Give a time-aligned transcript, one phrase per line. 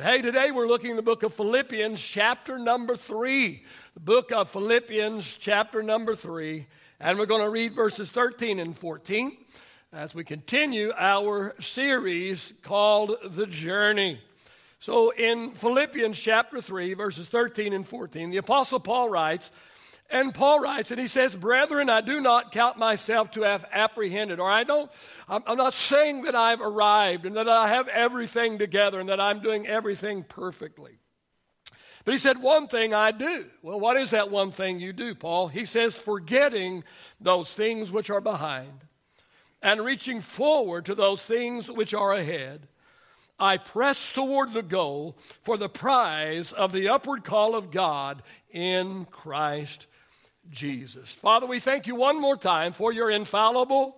[0.00, 3.64] Hey, today we're looking at the book of Philippians, chapter number three.
[3.94, 6.68] The book of Philippians, chapter number three.
[7.00, 9.36] And we're going to read verses 13 and 14
[9.92, 14.20] as we continue our series called The Journey.
[14.78, 19.50] So in Philippians, chapter 3, verses 13 and 14, the Apostle Paul writes,
[20.10, 24.40] and Paul writes, and he says, Brethren, I do not count myself to have apprehended,
[24.40, 24.90] or I don't,
[25.28, 29.40] I'm not saying that I've arrived and that I have everything together and that I'm
[29.40, 30.98] doing everything perfectly.
[32.06, 33.44] But he said, One thing I do.
[33.60, 35.48] Well, what is that one thing you do, Paul?
[35.48, 36.84] He says, Forgetting
[37.20, 38.86] those things which are behind
[39.60, 42.66] and reaching forward to those things which are ahead.
[43.38, 49.04] I press toward the goal for the prize of the upward call of God in
[49.04, 49.86] Christ
[50.50, 51.12] Jesus.
[51.12, 53.96] Father, we thank you one more time for your infallible,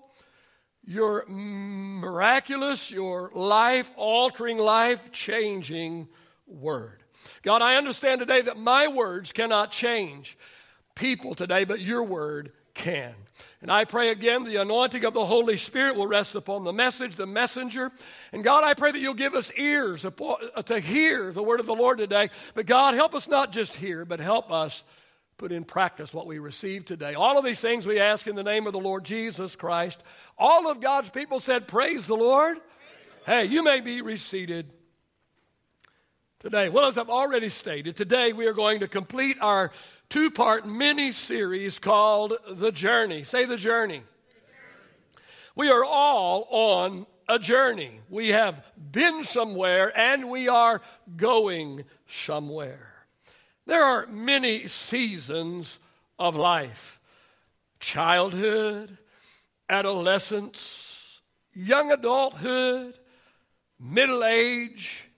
[0.85, 6.09] your miraculous, your life altering, life changing
[6.47, 7.03] word.
[7.43, 10.37] God, I understand today that my words cannot change
[10.95, 13.15] people today, but your word can.
[13.63, 17.17] And I pray again the anointing of the Holy Spirit will rest upon the message,
[17.17, 17.93] the messenger.
[18.33, 21.75] And God, I pray that you'll give us ears to hear the word of the
[21.75, 22.31] Lord today.
[22.55, 24.83] But God, help us not just hear, but help us
[25.41, 27.15] put in practice what we received today.
[27.15, 30.03] All of these things we ask in the name of the Lord Jesus Christ.
[30.37, 32.59] All of God's people said, Praise the Lord.
[33.25, 34.71] Hey, you may be reseated
[36.41, 36.69] today.
[36.69, 39.73] Well, as I've already stated, today we are going to complete our
[40.11, 43.25] two part mini series called The Journey.
[43.25, 44.03] Say the journey.
[45.57, 48.01] We are all on a journey.
[48.11, 50.83] We have been somewhere and we are
[51.17, 52.90] going somewhere.
[53.71, 55.79] There are many seasons
[56.19, 56.99] of life
[57.79, 58.99] childhood,
[59.69, 61.21] adolescence,
[61.55, 62.99] young adulthood,
[63.79, 65.09] middle age,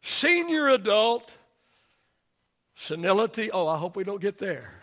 [0.00, 1.36] senior adult,
[2.76, 3.50] senility.
[3.50, 4.74] Oh, I hope we don't get there.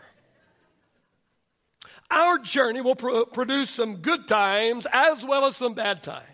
[2.12, 6.26] Our journey will pro- produce some good times as well as some bad times.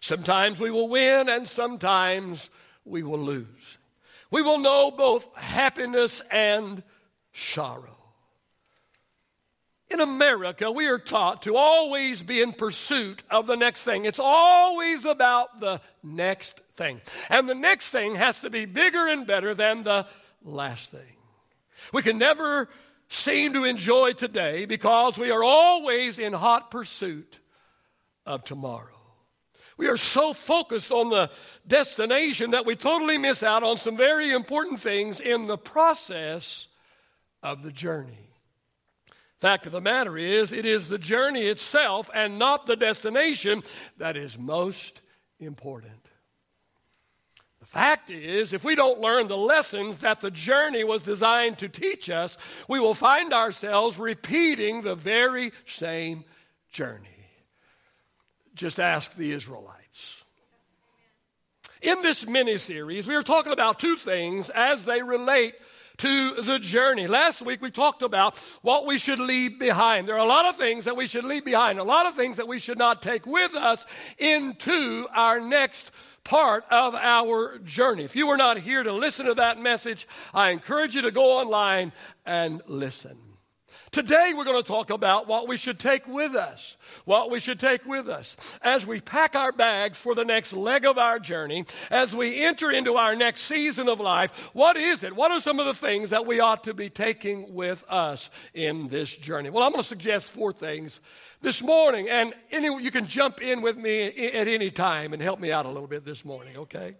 [0.00, 2.50] Sometimes we will win and sometimes
[2.84, 3.78] we will lose
[4.32, 6.82] we will know both happiness and
[7.32, 7.98] sorrow.
[9.90, 14.06] In America, we are taught to always be in pursuit of the next thing.
[14.06, 17.02] It's always about the next thing.
[17.28, 20.06] And the next thing has to be bigger and better than the
[20.42, 21.16] last thing.
[21.92, 22.70] We can never
[23.10, 27.38] seem to enjoy today because we are always in hot pursuit
[28.24, 29.01] of tomorrow.
[29.82, 31.28] We are so focused on the
[31.66, 36.68] destination that we totally miss out on some very important things in the process
[37.42, 38.30] of the journey.
[39.40, 43.64] Fact of the matter is, it is the journey itself and not the destination
[43.98, 45.00] that is most
[45.40, 46.06] important.
[47.58, 51.68] The fact is, if we don't learn the lessons that the journey was designed to
[51.68, 52.38] teach us,
[52.68, 56.22] we will find ourselves repeating the very same
[56.70, 57.11] journey.
[58.54, 60.22] Just ask the Israelites.
[61.80, 65.54] In this mini series, we are talking about two things as they relate
[65.98, 67.06] to the journey.
[67.06, 70.06] Last week we talked about what we should leave behind.
[70.06, 72.36] There are a lot of things that we should leave behind, a lot of things
[72.36, 73.84] that we should not take with us
[74.18, 75.90] into our next
[76.24, 78.04] part of our journey.
[78.04, 81.38] If you were not here to listen to that message, I encourage you to go
[81.38, 81.92] online
[82.24, 83.31] and listen.
[83.92, 86.78] Today, we're going to talk about what we should take with us.
[87.04, 90.86] What we should take with us as we pack our bags for the next leg
[90.86, 94.48] of our journey, as we enter into our next season of life.
[94.54, 95.14] What is it?
[95.14, 98.88] What are some of the things that we ought to be taking with us in
[98.88, 99.50] this journey?
[99.50, 101.00] Well, I'm going to suggest four things
[101.42, 105.38] this morning, and any, you can jump in with me at any time and help
[105.38, 106.94] me out a little bit this morning, okay?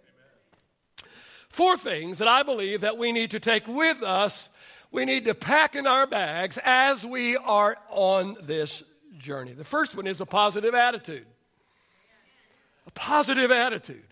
[1.49, 4.49] Four things that I believe that we need to take with us
[4.93, 8.83] we need to pack in our bags as we are on this
[9.17, 9.53] journey.
[9.53, 11.25] The first one is a positive attitude.
[12.85, 14.05] A positive attitude.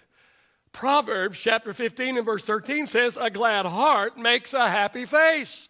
[0.73, 5.69] Proverbs chapter 15 and verse 13 says, A glad heart makes a happy face.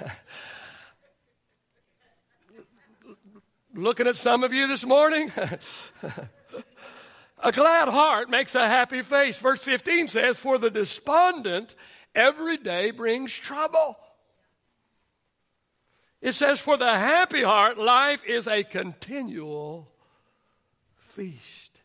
[3.74, 5.30] Looking at some of you this morning.
[7.42, 9.38] a glad heart makes a happy face.
[9.38, 11.76] Verse 15 says, For the despondent
[12.14, 13.96] every day brings trouble.
[16.20, 19.90] It says, For the happy heart, life is a continual
[20.96, 21.80] feast.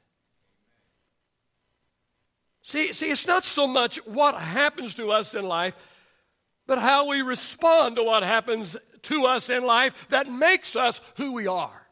[2.62, 5.76] See, see, it's not so much what happens to us in life,
[6.68, 11.32] but how we respond to what happens to us in life that makes us who
[11.32, 11.87] we are.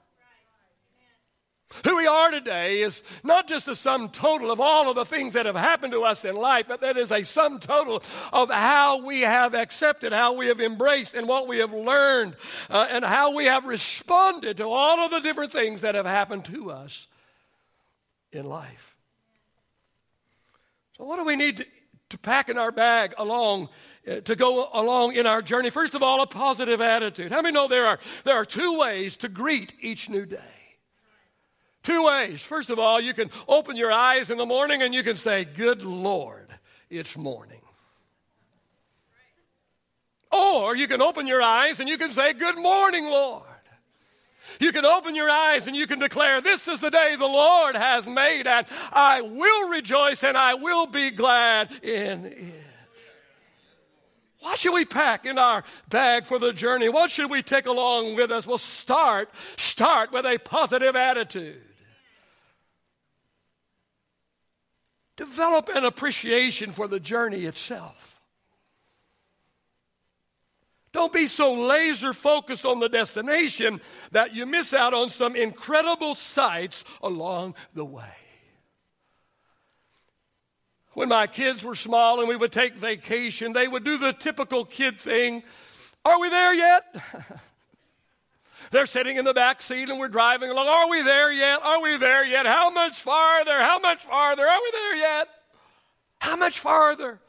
[2.07, 5.55] Are today is not just a sum total of all of the things that have
[5.55, 9.53] happened to us in life, but that is a sum total of how we have
[9.53, 12.35] accepted, how we have embraced, and what we have learned,
[12.69, 16.45] uh, and how we have responded to all of the different things that have happened
[16.45, 17.07] to us
[18.31, 18.95] in life.
[20.97, 21.65] So, what do we need to,
[22.09, 23.69] to pack in our bag along
[24.07, 25.69] uh, to go along in our journey?
[25.69, 27.31] First of all, a positive attitude.
[27.31, 30.54] How many know there are there are two ways to greet each new day?
[31.85, 32.41] Two ways.
[32.41, 35.45] First of all, you can open your eyes in the morning and you can say,
[35.45, 36.49] Good Lord,
[36.89, 37.61] it's morning.
[40.31, 43.43] Or you can open your eyes and you can say, Good morning, Lord.
[44.59, 47.75] You can open your eyes and you can declare, This is the day the Lord
[47.75, 52.61] has made, and I will rejoice and I will be glad in it.
[54.39, 56.89] What should we pack in our bag for the journey?
[56.89, 58.47] What should we take along with us?
[58.47, 61.61] Well, start, start with a positive attitude.
[65.17, 68.19] Develop an appreciation for the journey itself.
[70.91, 73.81] Don't be so laser focused on the destination
[74.11, 78.15] that you miss out on some incredible sights along the way.
[80.93, 84.63] When my kids were small and we would take vacation, they would do the typical
[84.63, 85.43] kid thing
[86.05, 86.95] Are we there yet?
[88.71, 90.67] They're sitting in the back seat and we're driving along.
[90.67, 91.61] Are we there yet?
[91.63, 92.45] Are we there yet?
[92.45, 93.57] How much farther?
[93.59, 94.43] How much farther?
[94.47, 95.27] Are we there yet?
[96.19, 97.19] How much farther?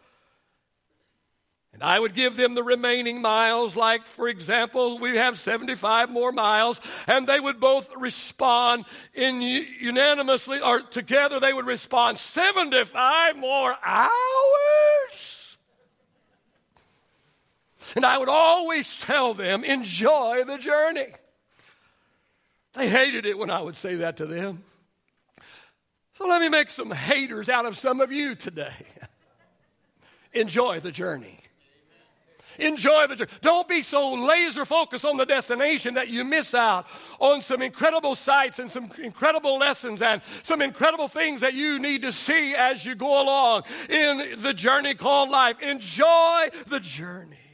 [1.77, 6.33] And I would give them the remaining miles, like, for example, we have 75 more
[6.33, 13.77] miles, and they would both respond in unanimously, or together they would respond 75 more
[13.85, 15.59] hours.
[17.95, 21.13] And I would always tell them, enjoy the journey.
[22.77, 24.63] They hated it when I would say that to them.
[26.15, 28.75] So let me make some haters out of some of you today.
[30.35, 31.41] Enjoy the journey.
[32.59, 33.31] Enjoy the journey.
[33.41, 36.87] Don't be so laser focused on the destination that you miss out
[37.19, 42.03] on some incredible sights and some incredible lessons and some incredible things that you need
[42.03, 45.61] to see as you go along in the journey called life.
[45.61, 47.46] Enjoy the journey.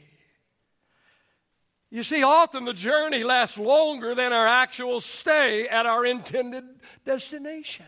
[1.93, 6.63] You see, often the journey lasts longer than our actual stay at our intended
[7.05, 7.85] destination.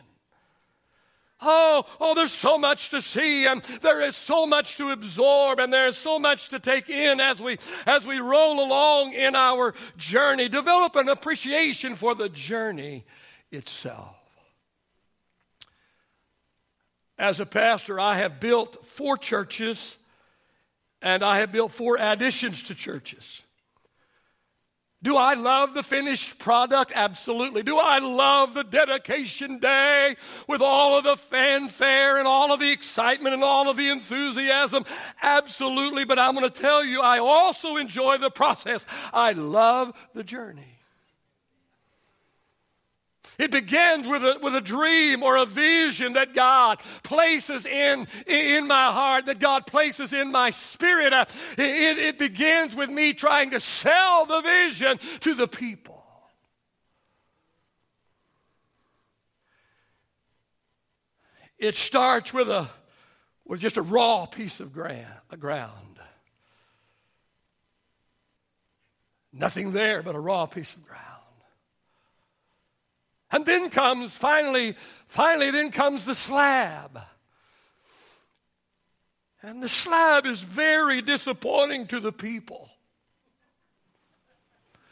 [1.41, 5.73] Oh, oh, there's so much to see, and there is so much to absorb, and
[5.73, 7.57] there is so much to take in as we
[7.87, 10.49] as we roll along in our journey.
[10.49, 13.05] Develop an appreciation for the journey
[13.51, 14.17] itself.
[17.17, 19.97] As a pastor, I have built four churches,
[21.01, 23.41] and I have built four additions to churches.
[25.05, 26.91] Do I love the finished product?
[26.95, 27.61] Absolutely.
[27.61, 30.15] Do I love the dedication day
[30.47, 34.83] with all of the fanfare and all of the excitement and all of the enthusiasm?
[35.21, 36.05] Absolutely.
[36.05, 38.87] But I'm going to tell you, I also enjoy the process.
[39.13, 40.74] I love the journey.
[43.37, 48.67] It begins with a, with a dream or a vision that God places in, in
[48.67, 51.11] my heart, that God places in my spirit.
[51.11, 51.25] Uh,
[51.57, 56.03] it, it begins with me trying to sell the vision to the people.
[61.57, 62.69] It starts with, a,
[63.45, 65.05] with just a raw piece of ground,
[65.39, 65.99] ground.
[69.31, 71.04] Nothing there but a raw piece of ground.
[73.31, 74.75] And then comes, finally,
[75.07, 76.99] finally, then comes the slab.
[79.41, 82.69] And the slab is very disappointing to the people.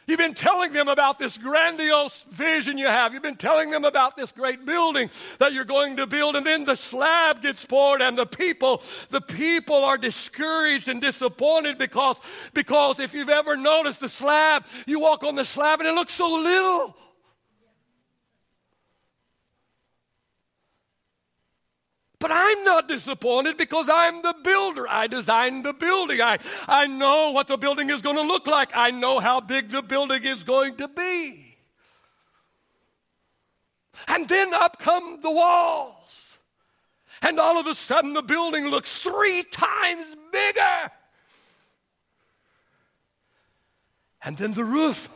[0.06, 3.14] You've been telling them about this grandiose vision you have.
[3.14, 6.66] You've been telling them about this great building that you're going to build, and then
[6.66, 12.16] the slab gets poured, and the people, the people are discouraged and disappointed because,
[12.52, 16.14] because if you've ever noticed the slab, you walk on the slab and it looks
[16.14, 16.96] so little.
[22.24, 24.88] But I'm not disappointed because I'm the builder.
[24.88, 26.22] I designed the building.
[26.22, 28.70] I, I know what the building is going to look like.
[28.74, 31.58] I know how big the building is going to be.
[34.08, 36.38] And then up come the walls.
[37.20, 40.90] And all of a sudden, the building looks three times bigger.
[44.22, 45.10] And then the roof.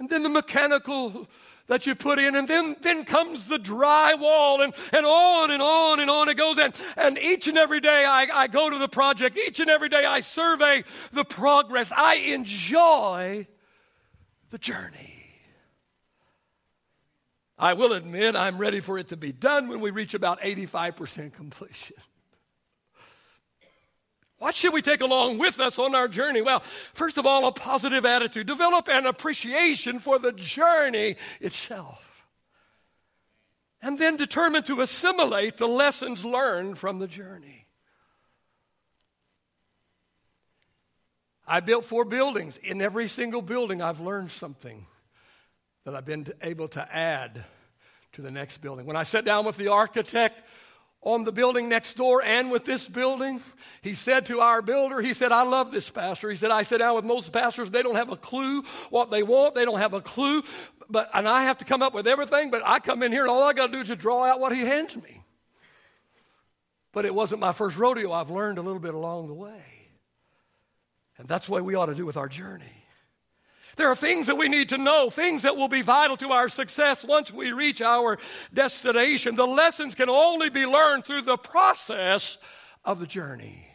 [0.00, 1.28] And then the mechanical
[1.66, 6.00] that you put in, and then, then comes the drywall, and, and on and on
[6.00, 6.58] and on it goes.
[6.58, 9.88] And, and each and every day I, I go to the project, each and every
[9.88, 11.92] day I survey the progress.
[11.96, 13.46] I enjoy
[14.50, 15.14] the journey.
[17.58, 21.32] I will admit I'm ready for it to be done when we reach about 85%
[21.32, 21.96] completion.
[24.44, 26.42] What should we take along with us on our journey?
[26.42, 26.60] Well,
[26.92, 28.46] first of all, a positive attitude.
[28.46, 32.26] Develop an appreciation for the journey itself.
[33.80, 37.68] And then determine to assimilate the lessons learned from the journey.
[41.46, 42.58] I built four buildings.
[42.58, 44.84] In every single building, I've learned something
[45.86, 47.46] that I've been able to add
[48.12, 48.84] to the next building.
[48.84, 50.46] When I sat down with the architect
[51.04, 53.40] on the building next door and with this building,
[53.82, 56.30] he said to our builder, he said, I love this pastor.
[56.30, 59.22] He said, I sit down with most pastors, they don't have a clue what they
[59.22, 60.42] want, they don't have a clue,
[60.88, 63.30] but and I have to come up with everything, but I come in here and
[63.30, 65.22] all I got to do is just draw out what he hands me.
[66.92, 68.12] But it wasn't my first rodeo.
[68.12, 69.62] I've learned a little bit along the way.
[71.18, 72.83] And that's what we ought to do with our journey.
[73.76, 76.48] There are things that we need to know, things that will be vital to our
[76.48, 78.18] success once we reach our
[78.52, 79.34] destination.
[79.34, 82.38] The lessons can only be learned through the process
[82.84, 83.66] of the journey.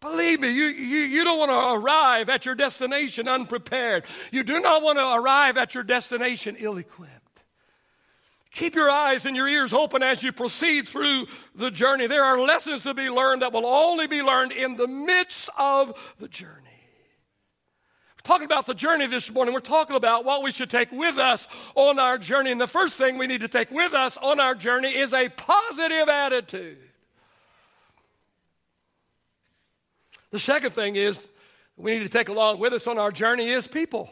[0.00, 4.04] Believe me, you, you, you don't want to arrive at your destination unprepared.
[4.30, 7.12] You do not want to arrive at your destination ill equipped.
[8.52, 12.06] Keep your eyes and your ears open as you proceed through the journey.
[12.06, 16.14] There are lessons to be learned that will only be learned in the midst of
[16.18, 16.65] the journey
[18.26, 19.54] talking about the journey this morning.
[19.54, 22.50] We're talking about what we should take with us on our journey.
[22.50, 25.28] And the first thing we need to take with us on our journey is a
[25.28, 26.78] positive attitude.
[30.32, 31.28] The second thing is
[31.76, 34.10] we need to take along with us on our journey is people.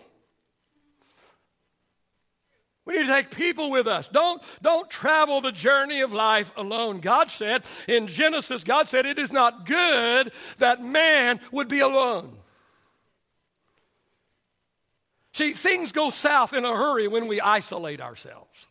[2.85, 4.07] We need to take people with us.
[4.09, 7.01] Don't, don't travel the journey of life alone.
[7.01, 12.37] God said in Genesis, God said, it is not good that man would be alone.
[15.35, 18.67] See, things go south in a hurry when we isolate ourselves.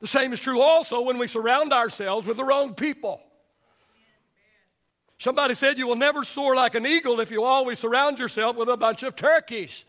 [0.00, 3.22] The same is true also when we surround ourselves with the wrong people.
[5.18, 8.68] Somebody said you will never soar like an eagle if you always surround yourself with
[8.68, 9.84] a bunch of turkeys.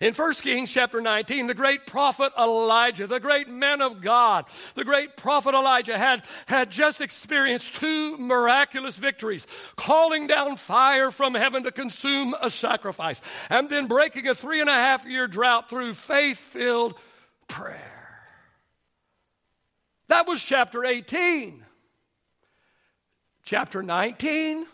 [0.00, 4.84] In 1 Kings chapter 19, the great prophet Elijah, the great man of God, the
[4.84, 11.64] great prophet Elijah had, had just experienced two miraculous victories calling down fire from heaven
[11.64, 15.92] to consume a sacrifice, and then breaking a three and a half year drought through
[15.92, 16.94] faith filled
[17.46, 18.22] prayer.
[20.08, 21.62] That was chapter 18.
[23.44, 24.66] Chapter 19,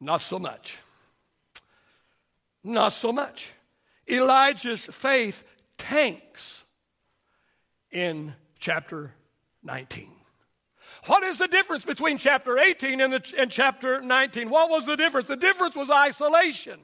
[0.00, 0.78] not so much.
[2.62, 3.53] Not so much.
[4.08, 5.44] Elijah's faith
[5.78, 6.64] tanks
[7.90, 9.14] in chapter
[9.62, 10.10] 19.
[11.06, 14.48] What is the difference between chapter 18 and, the, and chapter 19?
[14.48, 15.28] What was the difference?
[15.28, 16.80] The difference was isolation.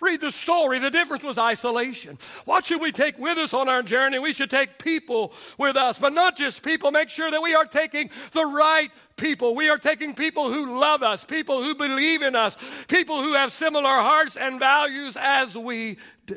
[0.00, 0.78] Read the story.
[0.78, 2.18] The difference was isolation.
[2.44, 4.20] What should we take with us on our journey?
[4.20, 6.92] We should take people with us, but not just people.
[6.92, 9.56] Make sure that we are taking the right people.
[9.56, 13.52] We are taking people who love us, people who believe in us, people who have
[13.52, 16.36] similar hearts and values as we do.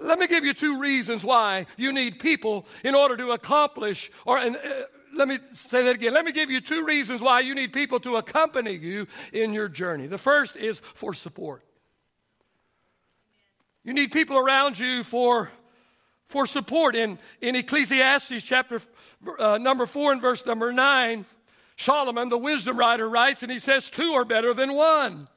[0.00, 4.38] Let me give you two reasons why you need people in order to accomplish or.
[4.38, 4.54] Uh,
[5.14, 6.14] let me say that again.
[6.14, 9.68] Let me give you two reasons why you need people to accompany you in your
[9.68, 10.06] journey.
[10.06, 11.62] The first is for support.
[13.84, 15.50] You need people around you for,
[16.28, 16.94] for support.
[16.94, 18.80] In, in Ecclesiastes chapter
[19.38, 21.24] uh, number 4 and verse number 9,
[21.76, 25.28] Solomon, the wisdom writer, writes, and he says, Two are better than one.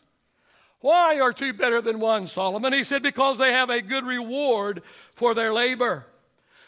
[0.79, 2.72] Why are two better than one, Solomon?
[2.72, 4.84] He said, Because they have a good reward
[5.15, 6.05] for their labor.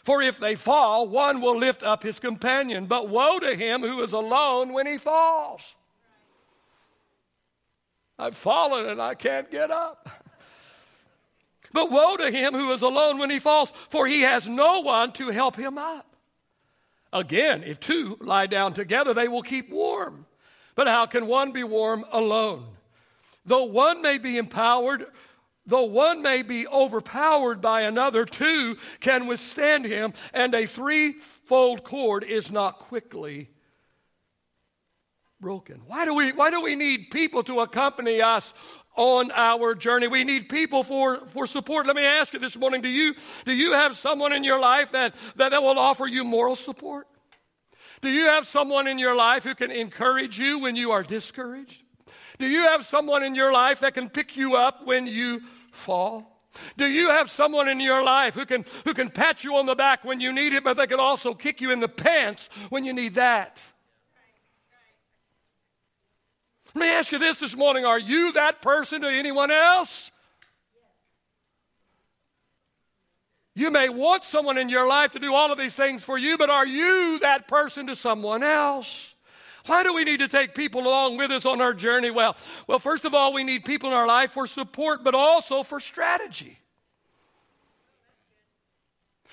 [0.08, 2.86] For if they fall, one will lift up his companion.
[2.86, 5.74] But woe to him who is alone when he falls.
[8.18, 10.08] I've fallen and I can't get up.
[11.74, 15.12] But woe to him who is alone when he falls, for he has no one
[15.12, 16.06] to help him up.
[17.12, 20.24] Again, if two lie down together, they will keep warm.
[20.74, 22.64] But how can one be warm alone?
[23.44, 25.04] Though one may be empowered
[25.68, 32.24] Though one may be overpowered by another, two can withstand him, and a threefold cord
[32.24, 33.50] is not quickly
[35.40, 35.82] broken.
[35.86, 38.54] Why do we, why do we need people to accompany us
[38.96, 40.08] on our journey.
[40.08, 41.86] We need people for, for support.
[41.86, 44.90] Let me ask you this morning do you, do you have someone in your life
[44.90, 47.06] that, that, that will offer you moral support?
[48.00, 51.84] Do you have someone in your life who can encourage you when you are discouraged?
[52.40, 56.38] Do you have someone in your life that can pick you up when you fall?
[56.76, 59.74] Do you have someone in your life who can, who can pat you on the
[59.74, 62.84] back when you need it, but they can also kick you in the pants when
[62.84, 63.60] you need that?
[66.74, 70.10] Let me ask you this this morning are you that person to anyone else?
[73.54, 76.38] You may want someone in your life to do all of these things for you,
[76.38, 79.14] but are you that person to someone else?
[79.68, 82.10] Why do we need to take people along with us on our journey?
[82.10, 85.62] Well, well, first of all, we need people in our life for support, but also
[85.62, 86.58] for strategy.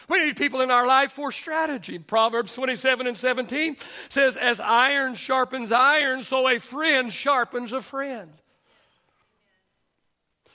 [0.10, 2.00] We need people in our life for strategy.
[2.00, 3.78] Proverbs 27 and 17
[4.10, 8.32] says, As iron sharpens iron, so a friend sharpens a friend.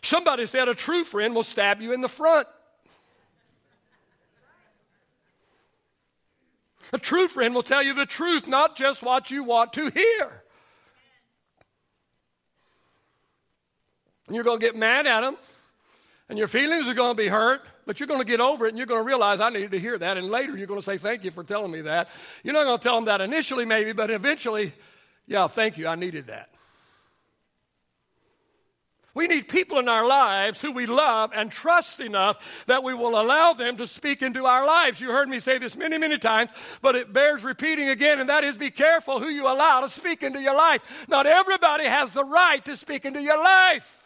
[0.02, 2.46] Somebody said a true friend will stab you in the front.
[6.92, 10.42] A true friend will tell you the truth, not just what you want to hear.
[14.28, 15.36] You're going to get mad at them,
[16.28, 18.70] and your feelings are going to be hurt, but you're going to get over it,
[18.70, 20.16] and you're going to realize I needed to hear that.
[20.16, 22.08] And later, you're going to say, Thank you for telling me that.
[22.44, 24.72] You're not going to tell them that initially, maybe, but eventually,
[25.26, 26.50] yeah, thank you, I needed that.
[29.20, 33.20] We need people in our lives who we love and trust enough that we will
[33.20, 34.98] allow them to speak into our lives.
[34.98, 36.50] You heard me say this many, many times,
[36.80, 40.22] but it bears repeating again, and that is be careful who you allow to speak
[40.22, 41.06] into your life.
[41.06, 43.99] Not everybody has the right to speak into your life.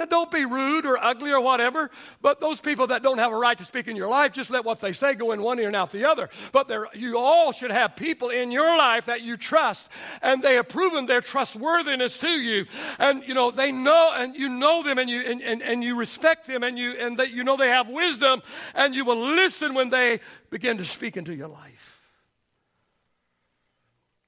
[0.00, 1.90] Now, don't be rude or ugly or whatever,
[2.22, 4.64] but those people that don't have a right to speak in your life, just let
[4.64, 6.30] what they say go in one ear and out the other.
[6.52, 9.90] But there, you all should have people in your life that you trust,
[10.22, 12.64] and they have proven their trustworthiness to you.
[12.98, 15.98] And, you know, they know, and you know them, and you, and, and, and you
[15.98, 18.40] respect them, and, you, and you know they have wisdom,
[18.74, 22.00] and you will listen when they begin to speak into your life.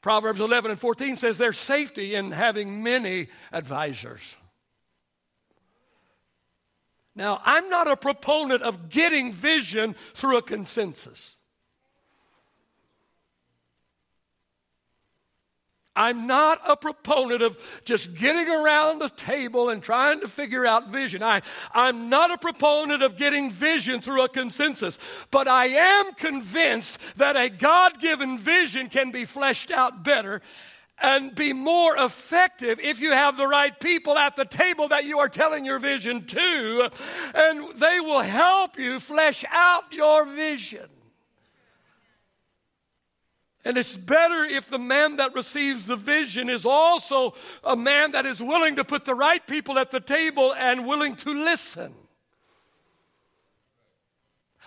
[0.03, 4.37] Proverbs 11 and 14 says there's safety in having many advisors.
[7.15, 11.37] Now, I'm not a proponent of getting vision through a consensus.
[15.95, 20.89] I'm not a proponent of just getting around the table and trying to figure out
[20.89, 21.23] vision.
[21.23, 21.43] I,
[21.75, 24.99] I'm not a proponent of getting vision through a consensus,
[25.31, 30.41] but I am convinced that a God given vision can be fleshed out better
[31.03, 35.19] and be more effective if you have the right people at the table that you
[35.19, 36.91] are telling your vision to,
[37.35, 40.89] and they will help you flesh out your vision.
[43.65, 48.27] And it's better if the man that receives the vision is also a man that
[48.27, 51.95] is willing to put the right people at the table and willing to listen.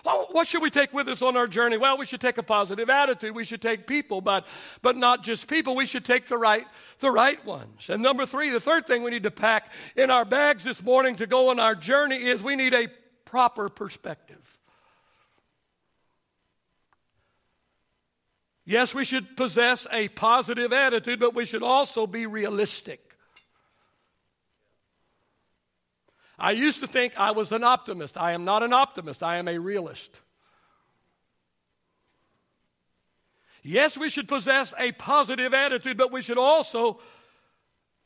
[0.06, 1.76] What should we take with us on our journey?
[1.76, 3.34] Well, we should take a positive attitude.
[3.34, 4.46] We should take people, but,
[4.80, 5.74] but not just people.
[5.74, 6.64] We should take the right,
[7.00, 7.88] the right ones.
[7.88, 11.16] And number three, the third thing we need to pack in our bags this morning
[11.16, 12.88] to go on our journey is we need a
[13.24, 14.38] proper perspective.
[18.64, 23.05] Yes, we should possess a positive attitude, but we should also be realistic.
[26.38, 28.16] I used to think I was an optimist.
[28.18, 30.14] I am not an optimist, I am a realist.
[33.62, 37.00] Yes, we should possess a positive attitude, but we should also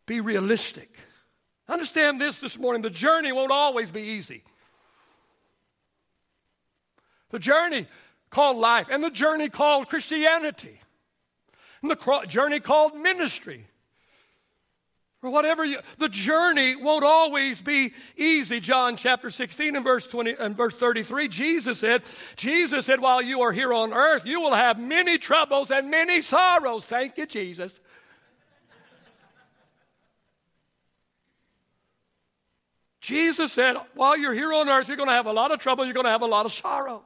[0.06, 0.96] be realistic.
[1.68, 4.42] Understand this this morning the journey won't always be easy.
[7.28, 7.86] The journey
[8.30, 10.80] called life, and the journey called Christianity,
[11.82, 13.66] and the journey called ministry,
[15.22, 18.58] or whatever you, the journey won't always be easy.
[18.58, 22.02] John chapter 16 and verse 20 and verse 33, Jesus said,
[22.36, 26.22] Jesus said, while you are here on earth, you will have many troubles and many
[26.22, 26.86] sorrows.
[26.86, 27.74] Thank you, Jesus.
[33.00, 35.84] Jesus said, while you're here on earth, you're going to have a lot of trouble,
[35.84, 37.02] you're going to have a lot of sorrow.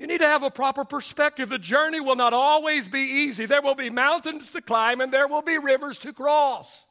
[0.00, 1.50] You need to have a proper perspective.
[1.50, 3.44] The journey will not always be easy.
[3.44, 6.84] There will be mountains to climb and there will be rivers to cross.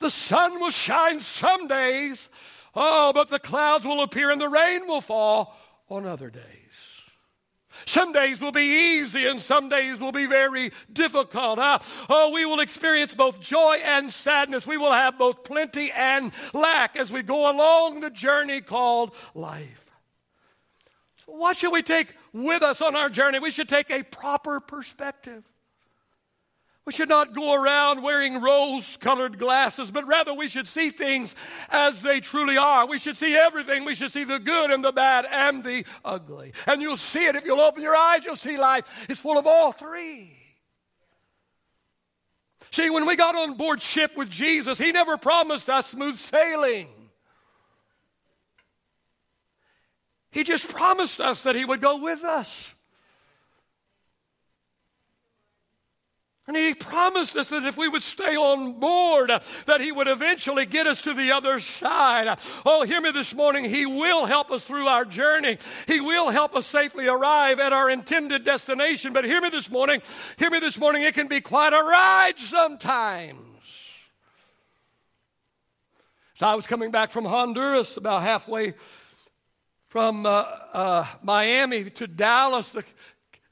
[0.00, 2.28] The sun will shine some days,
[2.74, 5.56] oh, but the clouds will appear and the rain will fall
[5.88, 6.44] on other days.
[7.86, 11.60] Some days will be easy and some days will be very difficult.
[11.60, 11.78] Huh?
[12.08, 14.66] Oh, we will experience both joy and sadness.
[14.66, 19.87] We will have both plenty and lack as we go along the journey called life.
[21.28, 23.38] What should we take with us on our journey?
[23.38, 25.44] We should take a proper perspective.
[26.86, 31.34] We should not go around wearing rose colored glasses, but rather we should see things
[31.68, 32.86] as they truly are.
[32.86, 33.84] We should see everything.
[33.84, 36.54] We should see the good and the bad and the ugly.
[36.66, 39.46] And you'll see it if you'll open your eyes, you'll see life is full of
[39.46, 40.34] all three.
[42.70, 46.88] See, when we got on board ship with Jesus, He never promised us smooth sailing.
[50.30, 52.74] He just promised us that He would go with us.
[56.48, 59.30] And he promised us that if we would stay on board,
[59.66, 62.40] that he would eventually get us to the other side.
[62.64, 63.66] Oh, hear me this morning.
[63.66, 65.58] He will help us through our journey.
[65.86, 69.12] He will help us safely arrive at our intended destination.
[69.12, 70.00] But hear me this morning.
[70.38, 71.02] Hear me this morning.
[71.02, 73.36] It can be quite a ride sometimes.
[76.36, 78.72] So I was coming back from Honduras about halfway
[79.88, 82.72] from uh, uh, Miami to Dallas.
[82.72, 82.84] The,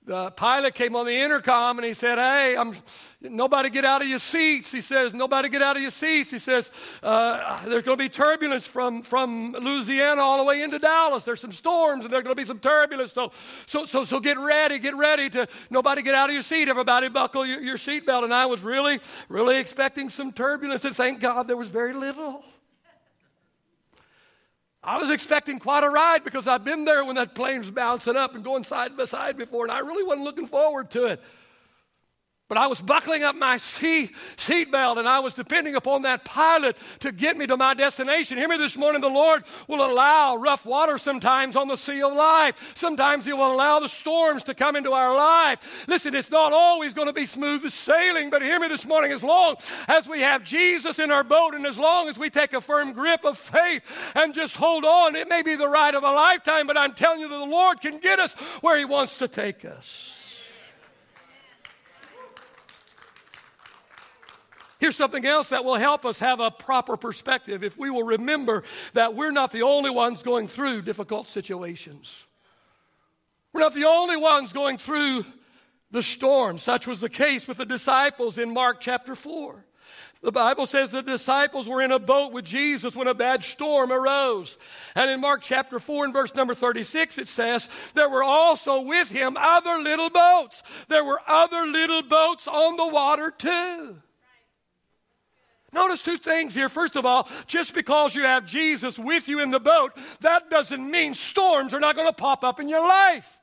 [0.05, 2.77] the pilot came on the intercom and he said, Hey, I'm,
[3.21, 4.71] nobody get out of your seats.
[4.71, 6.31] He says, Nobody get out of your seats.
[6.31, 6.71] He says,
[7.03, 11.25] uh, There's going to be turbulence from, from Louisiana all the way into Dallas.
[11.25, 13.13] There's some storms and there's going to be some turbulence.
[13.13, 13.33] So,
[13.67, 16.69] so, so, so get ready, get ready to nobody get out of your seat.
[16.69, 18.23] Everybody buckle your, your seatbelt.
[18.23, 20.85] And I was really, really expecting some turbulence.
[20.85, 22.45] And thank God there was very little.
[24.87, 28.37] I was expecting quite a ride because I've been there when that plane's bouncing up
[28.37, 31.21] and going side by side before, and I really wasn't looking forward to it.
[32.49, 36.77] But I was buckling up my seat, seatbelt and I was depending upon that pilot
[37.01, 38.39] to get me to my destination.
[38.39, 42.13] Hear me this morning, the Lord will allow rough water sometimes on the sea of
[42.13, 42.75] life.
[42.77, 45.89] Sometimes He will allow the storms to come into our life.
[45.89, 49.25] Listen, it's not always going to be smooth sailing, but hear me this morning, as
[49.25, 49.57] long
[49.89, 52.93] as we have Jesus in our boat and as long as we take a firm
[52.93, 53.83] grip of faith
[54.15, 57.19] and just hold on, it may be the ride of a lifetime, but I'm telling
[57.19, 60.16] you that the Lord can get us where He wants to take us.
[64.87, 68.63] Here's something else that will help us have a proper perspective if we will remember
[68.93, 72.23] that we're not the only ones going through difficult situations.
[73.53, 75.27] We're not the only ones going through
[75.91, 76.59] the storm.
[76.59, 79.65] Such was the case with the disciples in Mark chapter 4.
[80.23, 83.91] The Bible says the disciples were in a boat with Jesus when a bad storm
[83.91, 84.57] arose.
[84.95, 89.09] And in Mark chapter 4 and verse number 36, it says, There were also with
[89.09, 90.63] him other little boats.
[90.87, 93.97] There were other little boats on the water too.
[95.77, 96.71] Notice two things here.
[96.71, 100.91] First of all, just because you have Jesus with you in the boat, that doesn't
[100.91, 103.39] mean storms are not going to pop up in your life.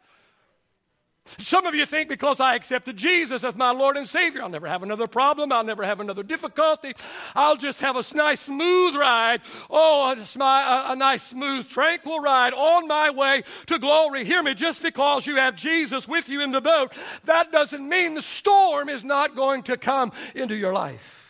[1.38, 4.68] Some of you think because I accepted Jesus as my Lord and Savior, I'll never
[4.68, 6.94] have another problem, I'll never have another difficulty,
[7.36, 9.42] I'll just have a nice, smooth ride.
[9.70, 14.26] Oh, a, a nice, smooth, tranquil ride on my way to glory.
[14.26, 16.94] Hear me, just because you have Jesus with you in the boat,
[17.26, 21.23] that doesn't mean the storm is not going to come into your life.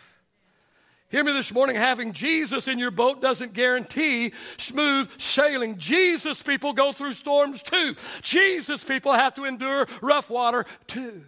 [1.13, 5.77] Hear me this morning having Jesus in your boat doesn't guarantee smooth sailing.
[5.77, 7.93] Jesus people go through storms too.
[8.23, 11.23] Jesus people have to endure rough water too.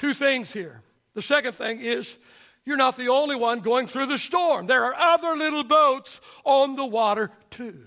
[0.00, 0.82] Two things here.
[1.14, 2.16] The second thing is
[2.64, 6.74] you're not the only one going through the storm, there are other little boats on
[6.74, 7.84] the water too.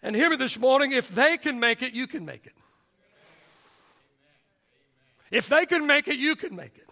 [0.00, 2.54] And hear me this morning if they can make it, you can make it.
[5.32, 6.85] If they can make it, you can make it.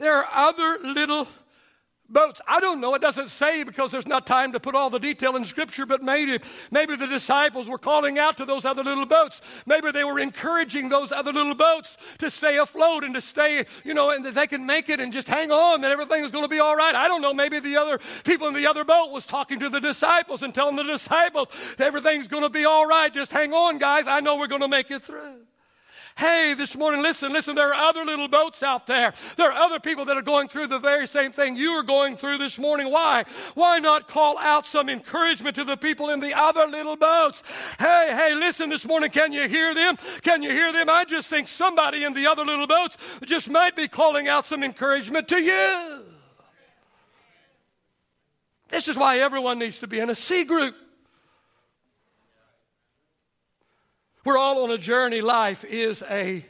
[0.00, 1.28] There are other little
[2.08, 2.40] boats.
[2.48, 2.94] I don't know.
[2.94, 6.02] It doesn't say because there's not time to put all the detail in Scripture, but
[6.02, 9.42] maybe, maybe the disciples were calling out to those other little boats.
[9.66, 13.92] Maybe they were encouraging those other little boats to stay afloat and to stay, you
[13.92, 16.44] know, and that they can make it and just hang on, that everything is going
[16.44, 16.94] to be all right.
[16.94, 17.34] I don't know.
[17.34, 20.76] Maybe the other people in the other boat was talking to the disciples and telling
[20.76, 23.12] the disciples everything's going to be all right.
[23.12, 24.06] Just hang on, guys.
[24.06, 25.49] I know we're going to make it through.
[26.16, 29.14] Hey, this morning, listen, listen, there are other little boats out there.
[29.36, 32.16] There are other people that are going through the very same thing you are going
[32.16, 32.90] through this morning.
[32.90, 33.24] Why?
[33.54, 37.42] Why not call out some encouragement to the people in the other little boats?
[37.78, 39.96] Hey, hey, listen this morning, can you hear them?
[40.22, 40.90] Can you hear them?
[40.90, 44.62] I just think somebody in the other little boats just might be calling out some
[44.62, 46.04] encouragement to you.
[48.68, 50.74] This is why everyone needs to be in a C group.
[54.24, 55.20] We're all on a journey.
[55.20, 56.44] Life is a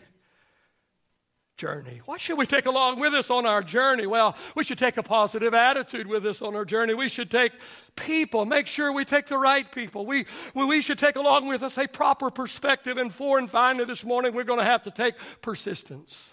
[1.61, 2.00] journey.
[2.06, 4.06] What should we take along with us on our journey?
[4.06, 6.94] Well, we should take a positive attitude with us on our journey.
[6.94, 7.52] We should take
[7.96, 10.06] people, make sure we take the right people.
[10.06, 12.96] We, we should take along with us a proper perspective.
[12.96, 16.33] And four and finally, this morning, we're going to have to take persistence.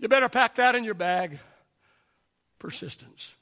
[0.00, 1.38] You better pack that in your bag.
[2.58, 3.36] Persistence.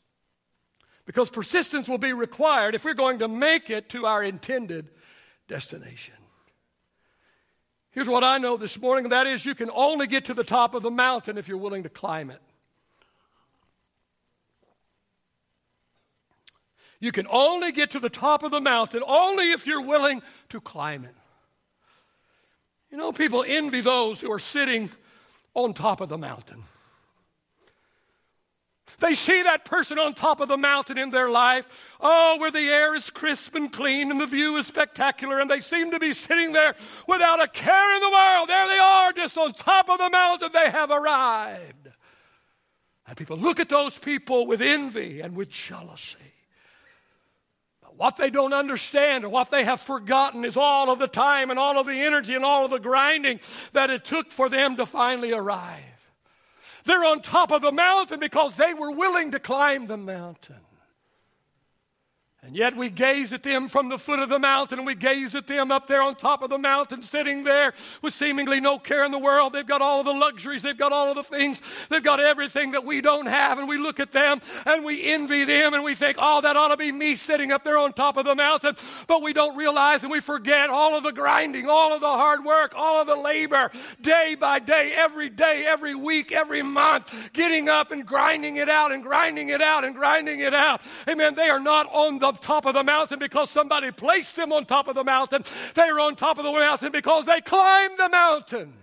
[1.06, 4.90] Because persistence will be required if we're going to make it to our intended
[5.48, 6.14] destination.
[7.94, 10.42] Here's what I know this morning and that is, you can only get to the
[10.42, 12.40] top of the mountain if you're willing to climb it.
[16.98, 20.60] You can only get to the top of the mountain only if you're willing to
[20.60, 21.14] climb it.
[22.90, 24.90] You know, people envy those who are sitting
[25.54, 26.64] on top of the mountain.
[29.04, 31.68] They see that person on top of the mountain in their life.
[32.00, 35.60] Oh, where the air is crisp and clean and the view is spectacular, and they
[35.60, 36.74] seem to be sitting there
[37.06, 38.48] without a care in the world.
[38.48, 40.48] There they are, just on top of the mountain.
[40.54, 41.90] They have arrived.
[43.06, 46.32] And people look at those people with envy and with jealousy.
[47.82, 51.50] But what they don't understand or what they have forgotten is all of the time
[51.50, 53.40] and all of the energy and all of the grinding
[53.74, 55.93] that it took for them to finally arrive.
[56.84, 60.63] They're on top of the mountain because they were willing to climb the mountain.
[62.44, 65.46] And yet we gaze at them from the foot of the mountain we gaze at
[65.46, 69.12] them up there on top of the mountain, sitting there with seemingly no care in
[69.12, 69.54] the world.
[69.54, 72.72] They've got all of the luxuries, they've got all of the things, they've got everything
[72.72, 73.58] that we don't have.
[73.58, 76.68] And we look at them and we envy them and we think, oh, that ought
[76.68, 78.76] to be me sitting up there on top of the mountain.
[79.06, 82.44] But we don't realize and we forget all of the grinding, all of the hard
[82.44, 87.70] work, all of the labor, day by day, every day, every week, every month, getting
[87.70, 90.82] up and grinding it out and grinding it out and grinding it out.
[91.08, 91.34] Amen.
[91.34, 94.88] They are not on the top of the mountain because somebody placed them on top
[94.88, 95.44] of the mountain.
[95.74, 98.74] They are on top of the mountain because they climbed the mountain.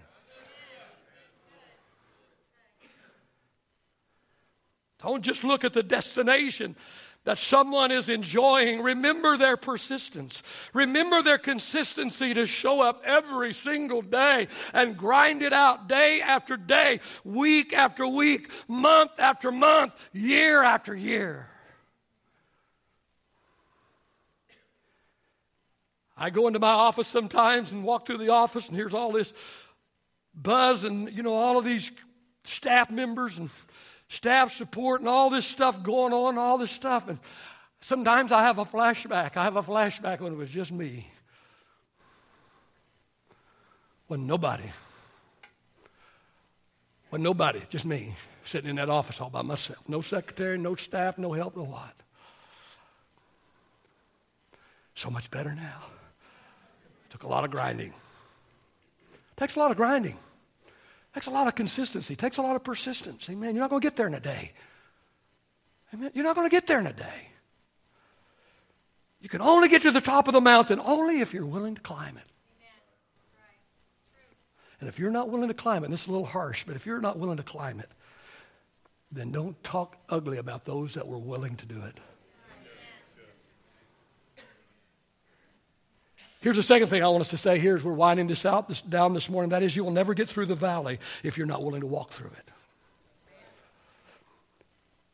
[5.02, 6.76] Don't just look at the destination
[7.24, 8.82] that someone is enjoying.
[8.82, 10.42] Remember their persistence.
[10.74, 16.58] Remember their consistency to show up every single day and grind it out day after
[16.58, 21.51] day, week after week, month after month, year after year.
[26.22, 29.34] I go into my office sometimes and walk through the office, and here's all this
[30.36, 31.90] buzz and, you know, all of these
[32.44, 33.50] staff members and
[34.08, 37.08] staff support and all this stuff going on, all this stuff.
[37.08, 37.20] And
[37.80, 39.36] sometimes I have a flashback.
[39.36, 41.10] I have a flashback when it was just me.
[44.06, 44.70] When nobody,
[47.10, 49.80] when nobody, just me, sitting in that office all by myself.
[49.88, 51.96] No secretary, no staff, no help, no what.
[54.94, 55.82] So much better now.
[57.12, 57.94] Took a lot of grinding.
[59.38, 60.18] Takes a lot of grinding.
[61.14, 62.16] Takes a lot of consistency.
[62.16, 63.30] Takes a lot of persistence.
[63.30, 63.54] Amen.
[63.54, 64.54] You're not going to get there in a day.
[65.94, 66.12] Amen.
[66.14, 67.28] You're not going to get there in a day.
[69.20, 71.82] You can only get to the top of the mountain only if you're willing to
[71.82, 72.24] climb it.
[74.80, 76.76] And if you're not willing to climb it, and this is a little harsh, but
[76.76, 77.90] if you're not willing to climb it,
[79.12, 82.00] then don't talk ugly about those that were willing to do it.
[86.42, 88.68] Here's the second thing I want us to say here as we're winding this out
[88.68, 89.52] this, down this morning.
[89.52, 92.12] That is, you will never get through the valley if you're not willing to walk
[92.12, 92.50] through it.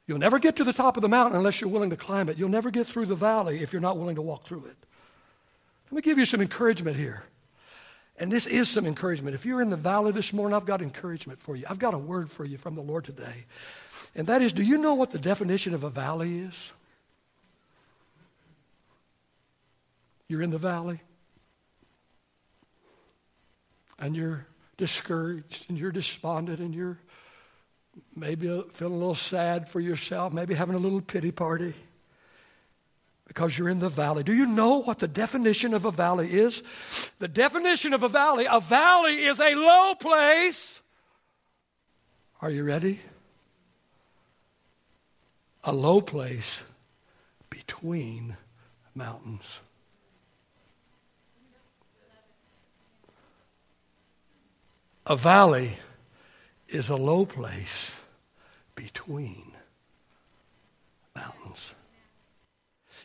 [0.08, 2.38] You'll never get to the top of the mountain unless you're willing to climb it.
[2.38, 4.78] You'll never get through the valley if you're not willing to walk through it.
[5.92, 7.24] Let me give you some encouragement here.
[8.18, 9.36] And this is some encouragement.
[9.36, 11.66] If you're in the valley this morning, I've got encouragement for you.
[11.70, 13.46] I've got a word for you from the Lord today.
[14.16, 16.72] And that is do you know what the definition of a valley is?
[20.30, 21.02] You're in the valley
[24.00, 24.46] and you're
[24.78, 27.00] discouraged and you're despondent and you're
[28.16, 31.74] maybe feeling a little sad for yourself, maybe having a little pity party
[33.28, 34.24] because you're in the valley.
[34.24, 36.64] Do you know what the definition of a valley is?
[37.20, 40.82] The definition of a valley, a valley is a low place.
[42.42, 43.00] Are you ready?
[45.64, 46.64] A low place
[47.50, 48.38] between
[48.96, 49.44] mountains.
[55.10, 55.78] A valley
[56.68, 57.94] is a low place
[58.76, 59.54] between
[61.16, 61.74] mountains.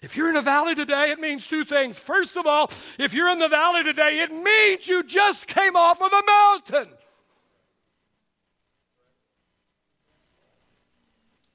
[0.02, 1.96] If you're in a valley today, it means two things.
[1.96, 6.02] First of all, if you're in the valley today, it means you just came off
[6.02, 6.92] of a mountain.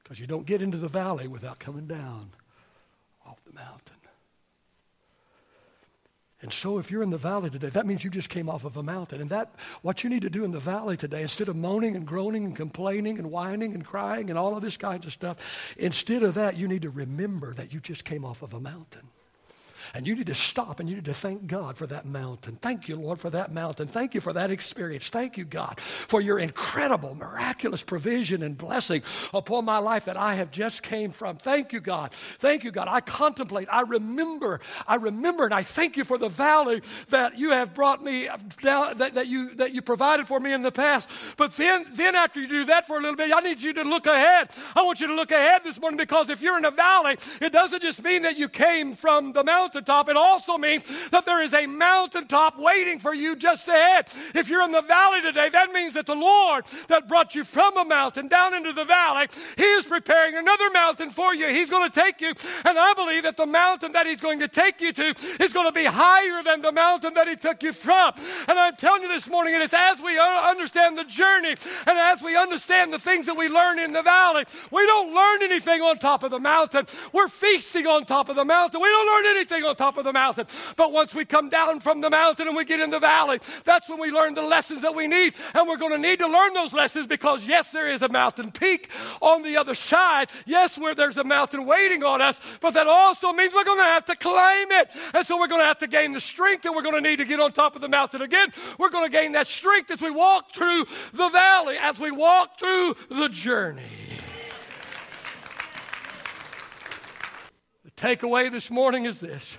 [0.01, 2.29] Because you don't get into the valley without coming down
[3.25, 3.96] off the mountain.
[6.41, 8.78] And so if you're in the valley today, that means you just came off of
[8.78, 9.21] a mountain.
[9.21, 12.06] And that what you need to do in the valley today, instead of moaning and
[12.06, 15.38] groaning and complaining and whining and crying and all of this kinds of stuff,
[15.78, 19.10] instead of that, you need to remember that you just came off of a mountain.
[19.93, 22.58] And you need to stop and you need to thank God for that mountain.
[22.62, 23.88] Thank you, Lord, for that mountain.
[23.88, 25.10] Thank you for that experience.
[25.10, 30.36] Thank you, God, for your incredible, miraculous provision and blessing upon my life that I
[30.36, 31.38] have just came from.
[31.38, 32.12] Thank you, God.
[32.12, 32.88] Thank you, God.
[32.89, 37.52] I contemplate, I remember, I remember, and I thank you for the valley that you
[37.52, 38.30] have brought me
[38.62, 41.10] down, that, that you that you provided for me in the past.
[41.38, 43.84] But then, then after you do that for a little bit, I need you to
[43.84, 44.50] look ahead.
[44.76, 47.52] I want you to look ahead this morning because if you're in a valley, it
[47.52, 51.41] doesn't just mean that you came from the mountain mountaintop, it also means that there
[51.41, 54.07] is a mountaintop waiting for you just ahead.
[54.33, 57.77] If you're in the valley today, that means that the Lord that brought you from
[57.77, 61.47] a mountain down into the valley, He is preparing another mountain for you.
[61.47, 62.33] He's going to take you,
[62.65, 65.67] and I believe that the mountain that He's going to take you to is going
[65.67, 68.13] to be higher than the mountain that He took you from.
[68.47, 71.97] And I'm telling you this morning, it is as we uh, understand the journey and
[71.97, 75.81] as we understand the things that we learn in the valley, we don't learn anything
[75.81, 76.87] on top of the mountain.
[77.13, 78.81] We're feasting on top of the mountain.
[78.81, 80.47] We don't learn anything on top of the mountain.
[80.75, 83.88] But once we come down from the mountain and we get in the valley, that's
[83.89, 85.36] when we learn the lessons that we need.
[85.53, 88.51] And we're going to need to learn those lessons because, yes, there is a mountain
[88.51, 88.89] peak
[89.21, 90.30] on the other side.
[90.45, 93.84] Yes, where there's a mountain waiting on us, but that also means we're going to
[93.84, 94.89] have to climb it.
[95.13, 97.17] And so we're going to have to gain the strength and we're going to need
[97.17, 98.49] to get on top of the mountain again.
[98.77, 102.60] We're going to gain that strength as we walk through the valley, as we walk
[102.60, 104.07] through the journey.
[107.97, 109.57] Takeaway this morning is this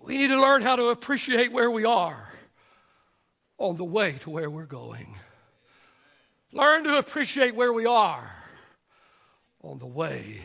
[0.00, 2.28] we need to learn how to appreciate where we are
[3.56, 5.16] on the way to where we're going.
[6.52, 8.34] Learn to appreciate where we are
[9.62, 10.42] on the way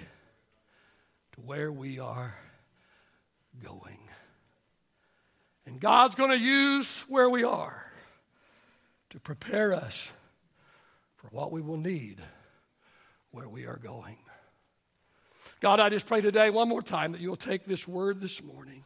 [1.33, 2.35] to where we are
[3.61, 3.99] going.
[5.65, 7.91] And God's going to use where we are
[9.09, 10.13] to prepare us
[11.17, 12.23] for what we will need
[13.31, 14.17] where we are going.
[15.59, 18.83] God, I just pray today one more time that you'll take this word this morning.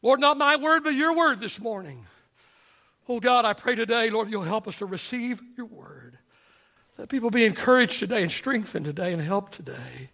[0.00, 2.06] Lord, not my word, but your word this morning.
[3.08, 6.18] Oh God, I pray today, Lord, you'll help us to receive your word.
[6.96, 10.10] Let people be encouraged today and strengthened today and helped today.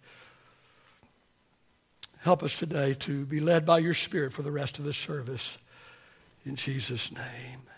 [2.19, 5.57] Help us today to be led by your Spirit for the rest of the service.
[6.45, 7.68] In Jesus' name.